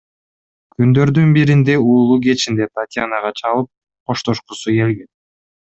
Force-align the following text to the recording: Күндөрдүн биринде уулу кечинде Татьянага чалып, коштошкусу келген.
Күндөрдүн 0.79 1.35
биринде 1.35 1.75
уулу 1.83 2.19
кечинде 2.25 2.69
Татьянага 2.79 3.35
чалып, 3.43 3.73
коштошкусу 4.13 4.79
келген. 4.81 5.11